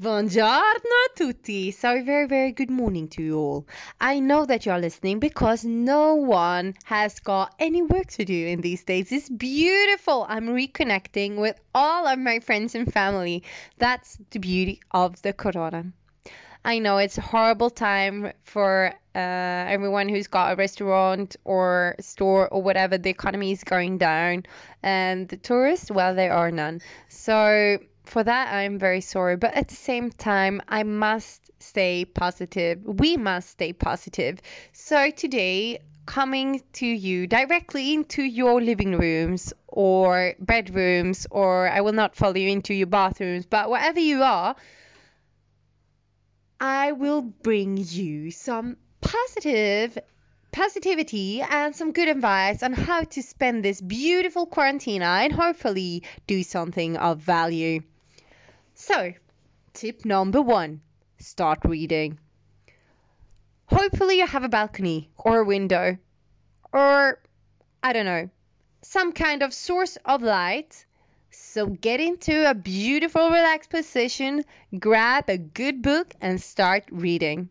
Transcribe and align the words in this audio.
Buongiorno 0.00 1.10
tutti! 1.16 1.72
So, 1.72 2.04
very, 2.04 2.28
very 2.28 2.52
good 2.52 2.70
morning 2.70 3.08
to 3.08 3.20
you 3.20 3.36
all. 3.36 3.66
I 4.00 4.20
know 4.20 4.46
that 4.46 4.64
you're 4.64 4.78
listening 4.78 5.18
because 5.18 5.64
no 5.64 6.14
one 6.14 6.76
has 6.84 7.18
got 7.18 7.52
any 7.58 7.82
work 7.82 8.06
to 8.12 8.24
do 8.24 8.46
in 8.46 8.60
these 8.60 8.84
days. 8.84 9.10
It's 9.10 9.28
beautiful. 9.28 10.24
I'm 10.28 10.50
reconnecting 10.50 11.40
with 11.40 11.58
all 11.74 12.06
of 12.06 12.16
my 12.16 12.38
friends 12.38 12.76
and 12.76 12.92
family. 12.92 13.42
That's 13.78 14.16
the 14.30 14.38
beauty 14.38 14.80
of 14.92 15.20
the 15.22 15.32
corona. 15.32 15.86
I 16.64 16.78
know 16.78 16.98
it's 16.98 17.18
a 17.18 17.22
horrible 17.22 17.70
time 17.70 18.32
for 18.44 18.92
uh, 19.16 19.18
everyone 19.18 20.08
who's 20.08 20.28
got 20.28 20.52
a 20.52 20.54
restaurant 20.54 21.34
or 21.44 21.96
store 21.98 22.46
or 22.46 22.62
whatever. 22.62 22.98
The 22.98 23.10
economy 23.10 23.50
is 23.50 23.64
going 23.64 23.98
down, 23.98 24.44
and 24.80 25.26
the 25.28 25.38
tourists, 25.38 25.90
well, 25.90 26.14
there 26.14 26.34
are 26.34 26.52
none. 26.52 26.82
So 27.08 27.78
for 28.08 28.24
that, 28.24 28.52
I'm 28.52 28.78
very 28.78 29.00
sorry. 29.00 29.36
But 29.36 29.54
at 29.54 29.68
the 29.68 29.76
same 29.76 30.10
time, 30.10 30.62
I 30.68 30.82
must 30.82 31.50
stay 31.60 32.04
positive. 32.04 32.84
We 32.84 33.16
must 33.16 33.50
stay 33.50 33.72
positive. 33.72 34.40
So 34.72 35.10
today, 35.10 35.80
coming 36.06 36.62
to 36.72 36.86
you 36.86 37.26
directly 37.26 37.92
into 37.92 38.22
your 38.22 38.62
living 38.62 38.96
rooms 38.96 39.52
or 39.66 40.34
bedrooms, 40.38 41.26
or 41.30 41.68
I 41.68 41.82
will 41.82 41.92
not 41.92 42.16
follow 42.16 42.36
you 42.36 42.48
into 42.48 42.72
your 42.72 42.86
bathrooms, 42.86 43.44
but 43.44 43.68
wherever 43.68 44.00
you 44.00 44.22
are, 44.22 44.56
I 46.60 46.92
will 46.92 47.20
bring 47.22 47.76
you 47.76 48.30
some 48.30 48.78
positive 49.02 49.98
positivity 50.50 51.42
and 51.42 51.76
some 51.76 51.92
good 51.92 52.08
advice 52.08 52.62
on 52.62 52.72
how 52.72 53.02
to 53.02 53.22
spend 53.22 53.62
this 53.62 53.80
beautiful 53.80 54.46
quarantine 54.46 55.02
and 55.02 55.32
hopefully 55.32 56.02
do 56.26 56.42
something 56.42 56.96
of 56.96 57.18
value. 57.18 57.82
So, 58.80 59.12
tip 59.72 60.04
number 60.04 60.40
one 60.40 60.82
start 61.18 61.58
reading. 61.64 62.20
Hopefully, 63.66 64.18
you 64.18 64.26
have 64.26 64.44
a 64.44 64.48
balcony 64.48 65.10
or 65.18 65.40
a 65.40 65.44
window 65.44 65.98
or 66.72 67.18
I 67.82 67.92
don't 67.92 68.06
know, 68.06 68.30
some 68.82 69.12
kind 69.12 69.42
of 69.42 69.52
source 69.52 69.98
of 70.04 70.22
light. 70.22 70.86
So, 71.30 71.66
get 71.66 71.98
into 71.98 72.48
a 72.48 72.54
beautiful, 72.54 73.30
relaxed 73.30 73.70
position, 73.70 74.44
grab 74.78 75.28
a 75.28 75.38
good 75.38 75.82
book, 75.82 76.14
and 76.20 76.40
start 76.40 76.84
reading. 76.90 77.48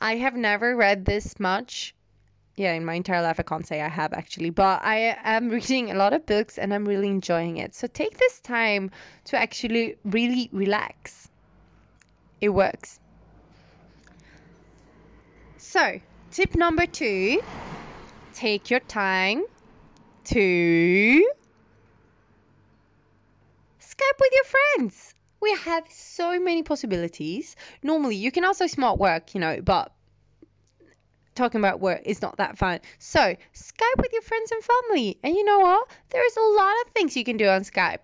I 0.00 0.16
have 0.16 0.34
never 0.34 0.74
read 0.74 1.04
this 1.04 1.38
much. 1.38 1.94
Yeah, 2.56 2.72
in 2.72 2.86
my 2.86 2.94
entire 2.94 3.22
life, 3.22 3.38
I 3.38 3.42
can't 3.42 3.66
say 3.66 3.82
I 3.82 3.88
have 3.88 4.14
actually, 4.14 4.50
but 4.50 4.82
I 4.82 5.16
am 5.22 5.48
reading 5.56 5.90
a 5.90 5.94
lot 5.94 6.14
of 6.14 6.24
books 6.24 6.56
and 6.58 6.72
I'm 6.72 6.86
really 6.86 7.08
enjoying 7.08 7.58
it. 7.58 7.74
So 7.74 7.86
take 7.86 8.16
this 8.18 8.40
time 8.40 8.90
to 9.26 9.38
actually 9.38 9.96
really 10.04 10.48
relax. 10.52 11.28
It 12.40 12.48
works. 12.48 12.98
So, 15.58 16.00
tip 16.30 16.54
number 16.54 16.86
two 16.86 17.40
take 18.34 18.70
your 18.70 18.80
time 18.80 19.42
to 20.24 21.30
Skype 23.80 24.20
with 24.20 24.32
your 24.32 24.44
friends. 24.44 25.14
We 25.40 25.52
have 25.64 25.84
so 25.90 26.38
many 26.38 26.62
possibilities. 26.62 27.56
Normally, 27.82 28.16
you 28.16 28.30
can 28.30 28.44
also 28.44 28.66
smart 28.66 28.98
work, 28.98 29.34
you 29.34 29.40
know, 29.40 29.60
but 29.62 29.92
talking 31.36 31.60
about 31.60 31.80
work 31.80 32.02
is 32.04 32.22
not 32.22 32.38
that 32.38 32.58
fun. 32.58 32.80
So, 32.98 33.20
Skype 33.20 33.98
with 33.98 34.12
your 34.12 34.22
friends 34.22 34.50
and 34.50 34.62
family. 34.62 35.18
And 35.22 35.34
you 35.34 35.44
know 35.44 35.60
what? 35.60 35.88
There's 36.10 36.36
a 36.36 36.40
lot 36.40 36.74
of 36.84 36.92
things 36.92 37.16
you 37.16 37.24
can 37.24 37.36
do 37.36 37.46
on 37.46 37.62
Skype. 37.62 38.00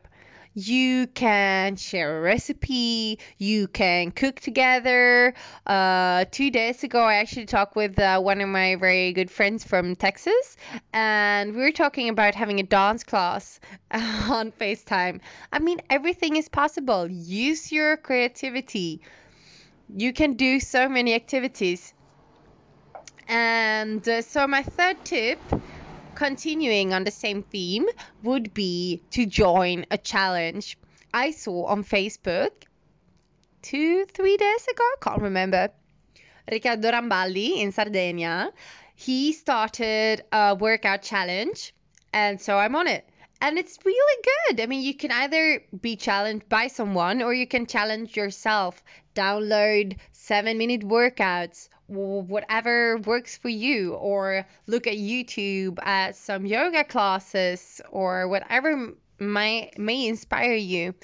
You 0.54 1.06
can 1.06 1.76
share 1.76 2.18
a 2.18 2.20
recipe, 2.20 3.18
you 3.38 3.68
can 3.68 4.10
cook 4.10 4.38
together. 4.38 5.32
Uh, 5.66 6.26
two 6.30 6.50
days 6.50 6.84
ago, 6.84 7.00
I 7.00 7.14
actually 7.14 7.46
talked 7.46 7.74
with 7.74 7.98
uh, 7.98 8.20
one 8.20 8.42
of 8.42 8.50
my 8.50 8.76
very 8.76 9.14
good 9.14 9.30
friends 9.30 9.64
from 9.64 9.96
Texas, 9.96 10.58
and 10.92 11.54
we 11.54 11.62
were 11.62 11.72
talking 11.72 12.10
about 12.10 12.34
having 12.34 12.60
a 12.60 12.64
dance 12.64 13.02
class 13.02 13.60
on 13.92 14.52
FaceTime. 14.52 15.20
I 15.50 15.58
mean, 15.58 15.80
everything 15.88 16.36
is 16.36 16.50
possible. 16.50 17.10
Use 17.10 17.72
your 17.72 17.96
creativity. 17.96 19.00
You 19.96 20.12
can 20.12 20.34
do 20.34 20.60
so 20.60 20.86
many 20.86 21.14
activities. 21.14 21.94
And 23.32 24.06
uh, 24.06 24.20
so, 24.20 24.46
my 24.46 24.62
third 24.62 25.02
tip, 25.06 25.40
continuing 26.14 26.92
on 26.92 27.04
the 27.04 27.10
same 27.10 27.42
theme, 27.42 27.86
would 28.22 28.52
be 28.52 29.00
to 29.12 29.24
join 29.24 29.86
a 29.90 29.96
challenge. 29.96 30.76
I 31.14 31.30
saw 31.30 31.64
on 31.64 31.82
Facebook 31.82 32.50
two, 33.62 34.04
three 34.04 34.36
days 34.36 34.66
ago, 34.68 34.84
can't 35.00 35.22
remember. 35.22 35.70
Riccardo 36.50 36.90
Ramballi 36.90 37.56
in 37.56 37.72
Sardinia, 37.72 38.52
he 38.96 39.32
started 39.32 40.24
a 40.30 40.54
workout 40.54 41.00
challenge, 41.00 41.72
and 42.12 42.38
so 42.38 42.58
I'm 42.58 42.76
on 42.76 42.86
it. 42.86 43.08
And 43.40 43.56
it's 43.56 43.78
really 43.82 44.22
good. 44.30 44.60
I 44.60 44.66
mean, 44.66 44.82
you 44.82 44.92
can 44.94 45.10
either 45.10 45.64
be 45.80 45.96
challenged 45.96 46.50
by 46.50 46.66
someone 46.66 47.22
or 47.22 47.32
you 47.32 47.46
can 47.46 47.64
challenge 47.64 48.14
yourself. 48.14 48.82
Download 49.14 49.96
seven 50.12 50.58
minute 50.58 50.82
workouts 50.82 51.70
whatever 51.92 52.98
works 52.98 53.36
for 53.36 53.48
you 53.48 53.94
or 53.94 54.46
look 54.66 54.86
at 54.86 54.94
YouTube 54.94 55.78
at 55.82 56.16
some 56.16 56.46
yoga 56.46 56.84
classes 56.84 57.80
or 57.90 58.28
whatever 58.28 58.94
may 59.18 59.70
may 59.76 60.06
inspire 60.06 60.54
you. 60.54 60.94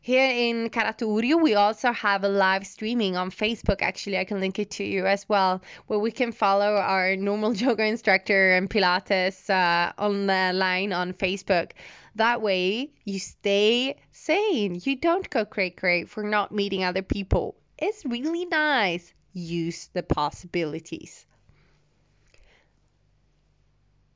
Here 0.00 0.30
in 0.30 0.70
Karaturio, 0.70 1.42
we 1.42 1.54
also 1.54 1.92
have 1.92 2.24
a 2.24 2.30
live 2.30 2.66
streaming 2.66 3.16
on 3.16 3.30
Facebook. 3.30 3.82
Actually, 3.82 4.16
I 4.16 4.24
can 4.24 4.40
link 4.40 4.58
it 4.58 4.70
to 4.72 4.84
you 4.84 5.06
as 5.06 5.28
well, 5.28 5.60
where 5.86 5.98
we 5.98 6.10
can 6.10 6.32
follow 6.32 6.76
our 6.76 7.14
normal 7.16 7.54
yoga 7.64 7.84
instructor 7.84 8.52
and 8.54 8.70
Pilates 8.70 9.50
uh, 9.50 9.92
online 10.00 10.94
on 10.94 11.12
Facebook. 11.12 11.72
That 12.14 12.40
way, 12.40 12.90
you 13.04 13.18
stay 13.18 13.96
sane. 14.12 14.80
You 14.82 14.96
don't 14.96 15.28
go 15.28 15.44
cray 15.44 15.70
cray 15.70 16.04
for 16.04 16.22
not 16.22 16.52
meeting 16.52 16.84
other 16.84 17.02
people. 17.02 17.56
It's 17.76 18.04
really 18.06 18.46
nice 18.46 19.12
use 19.38 19.88
the 19.92 20.02
possibilities. 20.02 21.26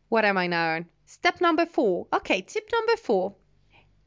What 0.09 0.25
am 0.25 0.37
I 0.37 0.47
now 0.47 0.77
on? 0.77 0.87
Step 1.07 1.41
number 1.41 1.67
four. 1.67 2.07
Okay, 2.13 2.43
tip 2.43 2.69
number 2.73 2.97
four. 2.97 3.35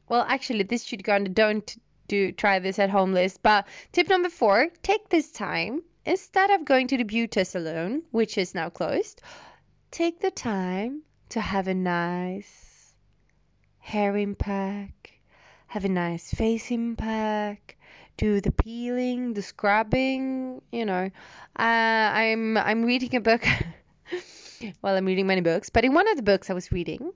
Well, 0.08 0.24
actually, 0.28 0.62
this 0.62 0.84
should 0.84 1.02
go 1.02 1.14
on 1.14 1.24
the 1.24 1.30
don't 1.30 1.76
do 2.06 2.30
try 2.32 2.58
this 2.60 2.78
at 2.78 2.90
home 2.90 3.12
list. 3.12 3.42
But 3.42 3.66
tip 3.92 4.08
number 4.08 4.28
four: 4.28 4.68
take 4.82 5.08
this 5.08 5.32
time 5.32 5.82
instead 6.04 6.50
of 6.50 6.64
going 6.64 6.86
to 6.88 6.96
the 6.96 7.04
beauty 7.04 7.42
salon, 7.44 8.02
which 8.12 8.38
is 8.38 8.54
now 8.54 8.70
closed. 8.70 9.20
Take 9.90 10.20
the 10.20 10.30
time 10.30 11.02
to 11.30 11.40
have 11.40 11.66
a 11.66 11.74
nice 11.74 12.94
hair 13.78 14.16
impact, 14.16 15.10
have 15.66 15.84
a 15.84 15.88
nice 15.88 16.30
face 16.30 16.70
impact, 16.70 17.74
do 18.16 18.40
the 18.40 18.52
peeling, 18.52 19.34
the 19.34 19.42
scrubbing, 19.42 20.62
you 20.72 20.84
know. 20.84 21.10
Uh, 21.58 21.62
I'm 21.62 22.56
I'm 22.56 22.84
reading 22.84 23.14
a 23.16 23.20
book. 23.20 23.44
well, 24.82 24.96
I'm 24.96 25.06
reading 25.06 25.26
many 25.26 25.40
books, 25.40 25.70
but 25.70 25.84
in 25.84 25.94
one 25.94 26.08
of 26.08 26.16
the 26.16 26.22
books 26.22 26.50
I 26.50 26.54
was 26.54 26.72
reading, 26.72 27.12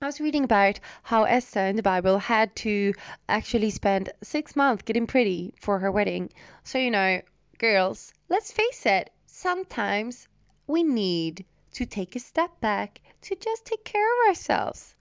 I 0.00 0.06
was 0.06 0.20
reading 0.20 0.44
about 0.44 0.80
how 1.02 1.24
Esther 1.24 1.66
in 1.66 1.76
the 1.76 1.82
Bible 1.82 2.18
had 2.18 2.54
to 2.56 2.92
actually 3.28 3.70
spend 3.70 4.10
six 4.22 4.56
months 4.56 4.82
getting 4.82 5.06
pretty 5.06 5.54
for 5.60 5.78
her 5.78 5.90
wedding. 5.90 6.30
So 6.62 6.78
you 6.78 6.90
know, 6.90 7.20
girls, 7.58 8.12
let's 8.28 8.52
face 8.52 8.86
it, 8.86 9.10
sometimes 9.26 10.28
we 10.66 10.82
need 10.82 11.44
to 11.74 11.84
take 11.86 12.14
a 12.14 12.20
step 12.20 12.60
back, 12.60 13.00
to 13.24 13.34
just 13.36 13.64
take 13.64 13.84
care 13.84 14.06
of 14.12 14.28
ourselves. 14.28 14.94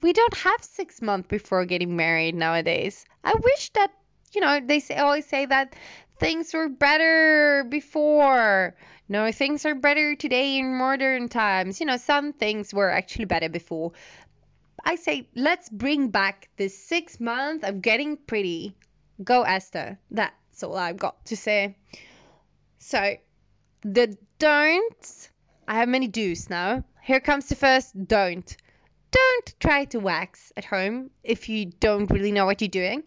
We 0.00 0.12
don't 0.12 0.36
have 0.36 0.62
six 0.62 1.02
months 1.02 1.28
before 1.28 1.64
getting 1.66 1.96
married 1.96 2.34
nowadays. 2.34 3.04
I 3.24 3.34
wish 3.34 3.70
that, 3.70 3.92
you 4.32 4.40
know, 4.40 4.60
they 4.64 4.80
say, 4.80 4.96
always 4.96 5.26
say 5.26 5.46
that 5.46 5.74
things 6.18 6.52
were 6.54 6.68
better 6.68 7.64
before. 7.68 8.74
No, 9.08 9.32
things 9.32 9.66
are 9.66 9.74
better 9.74 10.14
today 10.14 10.58
in 10.58 10.76
modern 10.76 11.28
times. 11.28 11.80
You 11.80 11.86
know, 11.86 11.96
some 11.96 12.32
things 12.32 12.72
were 12.72 12.90
actually 12.90 13.24
better 13.24 13.48
before. 13.48 13.92
I 14.84 14.96
say, 14.96 15.28
let's 15.34 15.68
bring 15.68 16.08
back 16.08 16.48
this 16.56 16.78
six 16.78 17.18
months 17.20 17.66
of 17.66 17.82
getting 17.82 18.16
pretty. 18.16 18.76
Go, 19.22 19.42
Esther. 19.42 19.98
That's 20.10 20.62
all 20.62 20.76
I've 20.76 20.96
got 20.96 21.24
to 21.26 21.36
say. 21.36 21.76
So, 22.78 23.16
the 23.82 24.16
don'ts. 24.38 25.28
I 25.66 25.74
have 25.74 25.88
many 25.88 26.08
do's 26.08 26.48
now. 26.48 26.84
Here 27.02 27.20
comes 27.20 27.48
the 27.48 27.56
first 27.56 27.92
don't. 28.06 28.56
Don't 29.10 29.54
try 29.60 29.86
to 29.86 29.98
wax 29.98 30.52
at 30.56 30.64
home 30.64 31.10
if 31.24 31.48
you 31.48 31.66
don't 31.66 32.10
really 32.10 32.32
know 32.32 32.46
what 32.46 32.60
you're 32.60 32.68
doing. 32.68 33.04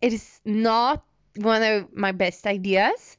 It 0.00 0.12
is 0.12 0.40
not 0.44 1.04
one 1.36 1.62
of 1.62 1.92
my 1.94 2.12
best 2.12 2.46
ideas. 2.46 3.16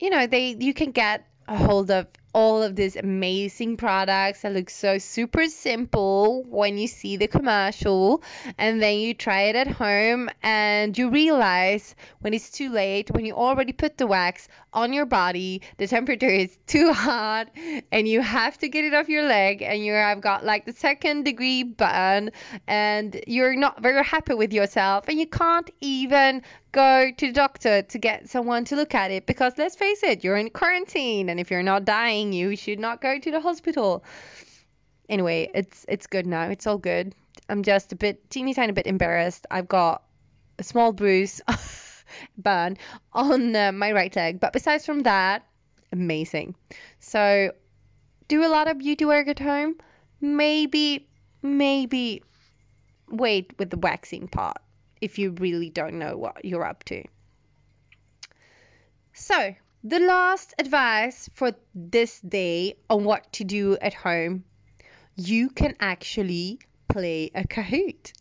You 0.00 0.10
know, 0.10 0.26
they 0.26 0.56
you 0.58 0.74
can 0.74 0.90
get 0.92 1.26
a 1.48 1.56
hold 1.56 1.90
of 1.90 2.06
all 2.32 2.62
of 2.62 2.76
these 2.76 2.96
amazing 2.96 3.76
products 3.76 4.42
that 4.42 4.52
look 4.52 4.70
so 4.70 4.98
super 4.98 5.46
simple 5.46 6.44
when 6.44 6.76
you 6.76 6.86
see 6.86 7.16
the 7.16 7.26
commercial 7.26 8.22
and 8.58 8.82
then 8.82 8.98
you 8.98 9.14
try 9.14 9.42
it 9.42 9.56
at 9.56 9.66
home 9.66 10.28
and 10.42 10.96
you 10.98 11.10
realize 11.10 11.94
when 12.20 12.34
it's 12.34 12.50
too 12.50 12.70
late 12.70 13.10
when 13.10 13.24
you 13.24 13.34
already 13.34 13.72
put 13.72 13.96
the 13.96 14.06
wax 14.06 14.48
on 14.72 14.92
your 14.92 15.06
body 15.06 15.62
the 15.78 15.86
temperature 15.86 16.28
is 16.28 16.56
too 16.66 16.92
hot 16.92 17.48
and 17.90 18.06
you 18.06 18.20
have 18.20 18.58
to 18.58 18.68
get 18.68 18.84
it 18.84 18.94
off 18.94 19.08
your 19.08 19.24
leg 19.24 19.62
and 19.62 19.84
you 19.84 19.92
have 19.92 20.20
got 20.20 20.44
like 20.44 20.66
the 20.66 20.72
second 20.72 21.24
degree 21.24 21.62
burn 21.62 22.30
and 22.66 23.20
you're 23.26 23.56
not 23.56 23.82
very 23.82 24.04
happy 24.04 24.34
with 24.34 24.52
yourself 24.52 25.08
and 25.08 25.18
you 25.18 25.26
can't 25.26 25.70
even 25.80 26.42
go 26.72 27.10
to 27.16 27.26
the 27.26 27.32
doctor 27.32 27.82
to 27.82 27.98
get 27.98 28.28
someone 28.28 28.64
to 28.66 28.76
look 28.76 28.94
at 28.94 29.10
it 29.10 29.26
because 29.26 29.54
let's 29.56 29.76
face 29.76 30.02
it, 30.02 30.22
you're 30.22 30.36
in 30.36 30.50
quarantine 30.50 31.28
and 31.28 31.40
if 31.40 31.50
you're 31.50 31.62
not 31.62 31.84
dying, 31.84 32.32
you 32.32 32.56
should 32.56 32.78
not 32.78 33.00
go 33.00 33.18
to 33.18 33.30
the 33.30 33.40
hospital. 33.40 34.04
Anyway, 35.08 35.50
it's 35.54 35.86
it's 35.88 36.06
good 36.06 36.26
now. 36.26 36.48
It's 36.48 36.66
all 36.66 36.78
good. 36.78 37.14
I'm 37.48 37.62
just 37.62 37.92
a 37.92 37.96
bit 37.96 38.28
teeny 38.30 38.52
tiny 38.54 38.72
bit 38.72 38.86
embarrassed. 38.86 39.46
I've 39.50 39.68
got 39.68 40.02
a 40.58 40.62
small 40.62 40.92
bruise 40.92 41.40
burn 42.38 42.76
on 43.12 43.56
uh, 43.56 43.72
my 43.72 43.92
right 43.92 44.14
leg, 44.14 44.38
but 44.38 44.52
besides 44.52 44.84
from 44.84 45.00
that, 45.00 45.46
amazing. 45.92 46.54
So, 47.00 47.52
do 48.26 48.44
a 48.44 48.48
lot 48.48 48.68
of 48.68 48.78
beauty 48.78 49.06
work 49.06 49.28
at 49.28 49.38
home. 49.38 49.76
Maybe 50.20 51.08
maybe 51.40 52.22
wait 53.08 53.54
with 53.58 53.70
the 53.70 53.78
waxing 53.78 54.28
part 54.28 54.58
if 55.00 55.18
you 55.18 55.30
really 55.32 55.70
don't 55.70 55.98
know 55.98 56.16
what 56.16 56.44
you're 56.44 56.64
up 56.64 56.84
to. 56.84 57.02
So, 59.12 59.54
the 59.84 60.00
last 60.00 60.54
advice 60.58 61.28
for 61.34 61.52
this 61.74 62.20
day 62.20 62.76
on 62.90 63.04
what 63.04 63.32
to 63.34 63.44
do 63.44 63.76
at 63.80 63.94
home 63.94 64.44
you 65.18 65.50
can 65.50 65.74
actually 65.80 66.60
play 66.88 67.30
a 67.34 67.42
Kahoot. 67.42 68.12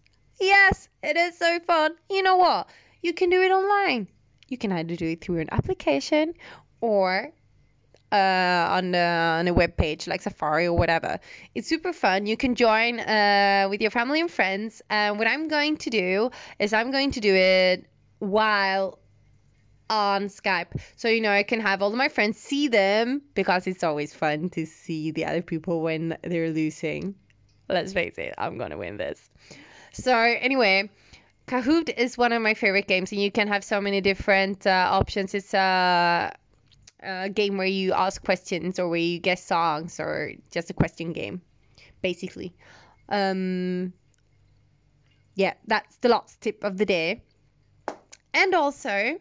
Yes, 0.41 0.89
it 1.03 1.15
is 1.15 1.37
so 1.37 1.59
fun. 1.59 1.95
You 2.09 2.23
know 2.23 2.37
what? 2.37 2.69
You 3.01 3.13
can 3.13 3.29
do 3.29 3.41
it 3.43 3.51
online. 3.51 4.07
You 4.47 4.57
can 4.57 4.71
either 4.71 4.95
do 4.95 5.09
it 5.09 5.21
through 5.21 5.39
an 5.41 5.49
application 5.51 6.33
or 6.81 7.31
uh, 8.11 8.67
on 8.69 8.91
the 8.91 8.99
on 8.99 9.47
a 9.47 9.53
web 9.53 9.75
page 9.75 10.07
like 10.07 10.21
Safari 10.21 10.67
or 10.67 10.77
whatever. 10.77 11.19
It's 11.53 11.67
super 11.67 11.93
fun. 11.93 12.25
You 12.25 12.37
can 12.37 12.55
join 12.55 12.99
uh, 12.99 13.67
with 13.69 13.81
your 13.81 13.91
family 13.91 14.21
and 14.21 14.31
friends. 14.31 14.81
And 14.89 15.17
what 15.17 15.27
I'm 15.27 15.47
going 15.47 15.77
to 15.77 15.89
do 15.89 16.31
is 16.59 16.73
I'm 16.73 16.91
going 16.91 17.11
to 17.11 17.19
do 17.19 17.33
it 17.33 17.85
while 18.19 18.99
on 19.89 20.27
Skype. 20.27 20.79
So 20.95 21.07
you 21.07 21.21
know 21.21 21.31
I 21.31 21.43
can 21.43 21.59
have 21.61 21.81
all 21.81 21.91
of 21.91 21.97
my 21.97 22.09
friends 22.09 22.37
see 22.37 22.67
them 22.67 23.21
because 23.33 23.67
it's 23.67 23.83
always 23.83 24.13
fun 24.13 24.49
to 24.51 24.65
see 24.65 25.11
the 25.11 25.25
other 25.25 25.41
people 25.41 25.81
when 25.81 26.17
they're 26.21 26.49
losing. 26.49 27.15
Let's 27.69 27.91
face 27.93 28.17
it, 28.17 28.33
I'm 28.37 28.57
gonna 28.57 28.77
win 28.77 28.97
this. 28.97 29.29
So 29.93 30.15
anyway. 30.15 30.89
Kahoot 31.47 31.97
is 31.97 32.17
one 32.17 32.33
of 32.33 32.41
my 32.41 32.55
favorite 32.55 32.89
games, 32.89 33.13
and 33.13 33.21
you 33.21 33.31
can 33.31 33.47
have 33.47 33.63
so 33.63 33.79
many 33.79 34.01
different 34.01 34.67
uh, 34.67 34.89
options. 34.91 35.33
It's 35.33 35.53
a 35.53 35.57
uh, 35.57 36.29
a 37.01 37.29
game 37.29 37.57
where 37.57 37.67
you 37.67 37.93
ask 37.93 38.23
questions 38.23 38.79
or 38.79 38.89
where 38.89 38.99
you 38.99 39.19
guess 39.19 39.43
songs 39.43 39.99
or 39.99 40.33
just 40.51 40.69
a 40.69 40.73
question 40.73 41.13
game, 41.13 41.41
basically. 42.01 42.53
Um, 43.09 43.93
yeah, 45.35 45.53
that's 45.65 45.97
the 45.97 46.09
last 46.09 46.41
tip 46.41 46.63
of 46.63 46.77
the 46.77 46.85
day. 46.85 47.23
And 48.33 48.53
also, 48.53 49.19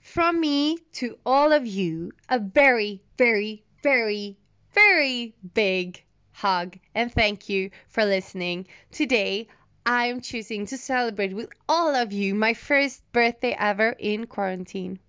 from 0.00 0.40
me 0.40 0.78
to 0.94 1.18
all 1.24 1.52
of 1.52 1.66
you, 1.66 2.12
a 2.28 2.38
very, 2.38 3.02
very, 3.16 3.64
very, 3.82 4.36
very 4.72 5.34
big 5.54 6.02
hug 6.32 6.78
and 6.94 7.12
thank 7.12 7.48
you 7.48 7.70
for 7.88 8.04
listening. 8.04 8.66
Today, 8.92 9.48
I'm 9.84 10.20
choosing 10.20 10.66
to 10.66 10.78
celebrate 10.78 11.34
with 11.34 11.50
all 11.68 11.94
of 11.94 12.12
you 12.12 12.34
my 12.34 12.54
first 12.54 13.02
birthday 13.12 13.56
ever 13.58 13.90
in 13.98 14.26
quarantine. 14.26 15.00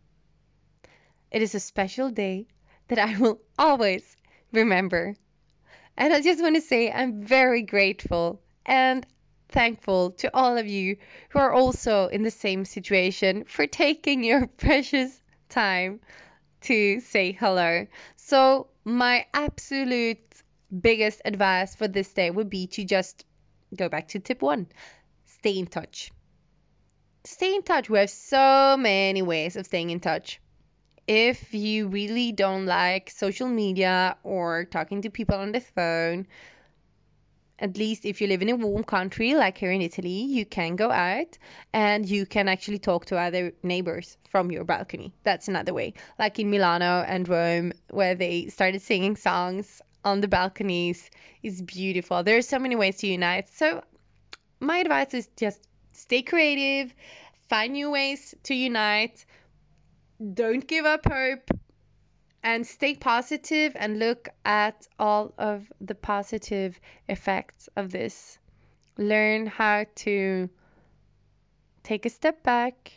It 1.31 1.43
is 1.43 1.53
a 1.53 1.59
special 1.59 2.09
day 2.09 2.47
that 2.87 2.97
I 2.97 3.17
will 3.17 3.39
always 3.57 4.17
remember. 4.51 5.15
And 5.95 6.13
I 6.13 6.21
just 6.21 6.41
want 6.41 6.55
to 6.55 6.61
say 6.61 6.91
I'm 6.91 7.21
very 7.21 7.61
grateful 7.61 8.41
and 8.65 9.05
thankful 9.49 10.11
to 10.11 10.35
all 10.35 10.57
of 10.57 10.65
you 10.65 10.97
who 11.29 11.39
are 11.39 11.53
also 11.53 12.07
in 12.07 12.23
the 12.23 12.31
same 12.31 12.65
situation 12.65 13.43
for 13.45 13.67
taking 13.67 14.23
your 14.23 14.47
precious 14.57 15.21
time 15.49 15.99
to 16.61 16.99
say 17.01 17.31
hello. 17.31 17.85
So, 18.15 18.67
my 18.83 19.25
absolute 19.33 20.19
biggest 20.81 21.21
advice 21.25 21.75
for 21.75 21.87
this 21.87 22.11
day 22.11 22.31
would 22.31 22.49
be 22.49 22.67
to 22.67 22.83
just 22.85 23.25
go 23.75 23.87
back 23.87 24.09
to 24.09 24.19
tip 24.19 24.41
one 24.41 24.67
stay 25.25 25.57
in 25.57 25.67
touch. 25.67 26.11
Stay 27.23 27.55
in 27.55 27.63
touch. 27.63 27.89
We 27.89 27.99
have 27.99 28.09
so 28.09 28.75
many 28.77 29.21
ways 29.21 29.55
of 29.55 29.65
staying 29.65 29.89
in 29.91 29.99
touch 29.99 30.39
if 31.09 31.55
you 31.55 31.87
really 31.87 32.31
don't 32.31 32.67
like 32.67 33.09
social 33.09 33.47
media 33.47 34.15
or 34.21 34.65
talking 34.65 35.01
to 35.01 35.09
people 35.09 35.35
on 35.35 35.51
the 35.51 35.59
phone, 35.59 36.27
at 37.57 37.75
least 37.77 38.05
if 38.05 38.21
you 38.21 38.27
live 38.27 38.43
in 38.43 38.49
a 38.49 38.55
warm 38.55 38.83
country 38.83 39.33
like 39.33 39.57
here 39.57 39.71
in 39.71 39.81
Italy, 39.81 40.21
you 40.21 40.45
can 40.45 40.75
go 40.75 40.91
out 40.91 41.35
and 41.73 42.07
you 42.07 42.27
can 42.27 42.47
actually 42.47 42.77
talk 42.77 43.05
to 43.05 43.17
other 43.17 43.51
neighbors 43.63 44.17
from 44.29 44.51
your 44.51 44.63
balcony. 44.63 45.11
That's 45.23 45.47
another 45.47 45.73
way. 45.73 45.95
Like 46.19 46.37
in 46.37 46.51
Milano 46.51 47.03
and 47.07 47.27
Rome, 47.27 47.73
where 47.89 48.13
they 48.13 48.45
started 48.49 48.83
singing 48.83 49.15
songs 49.15 49.81
on 50.05 50.21
the 50.21 50.27
balconies, 50.27 51.09
is 51.41 51.63
beautiful. 51.63 52.21
There 52.21 52.37
are 52.37 52.43
so 52.43 52.59
many 52.59 52.75
ways 52.75 52.97
to 52.97 53.07
unite. 53.07 53.49
So, 53.49 53.83
my 54.59 54.77
advice 54.77 55.15
is 55.15 55.27
just 55.35 55.67
stay 55.91 56.21
creative, 56.21 56.93
find 57.49 57.73
new 57.73 57.89
ways 57.89 58.35
to 58.43 58.53
unite 58.53 59.25
don't 60.33 60.67
give 60.67 60.85
up 60.85 61.05
hope 61.05 61.49
and 62.43 62.65
stay 62.65 62.95
positive 62.95 63.73
and 63.75 63.99
look 63.99 64.29
at 64.45 64.87
all 64.97 65.33
of 65.37 65.71
the 65.81 65.95
positive 65.95 66.79
effects 67.07 67.69
of 67.75 67.91
this. 67.91 68.37
Learn 68.97 69.45
how 69.47 69.85
to 69.95 70.49
take 71.83 72.05
a 72.05 72.09
step 72.09 72.43
back 72.43 72.91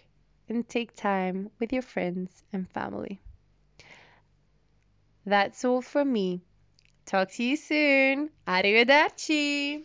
and 0.48 0.68
take 0.68 0.94
time 0.94 1.50
with 1.58 1.72
your 1.72 1.82
friends 1.82 2.42
and 2.52 2.68
family. 2.70 3.20
That's 5.24 5.64
all 5.64 5.82
from 5.82 6.12
me. 6.12 6.42
Talk 7.06 7.30
to 7.32 7.44
you 7.44 7.56
soon. 7.56 8.30
Arrivederci. 8.46 9.84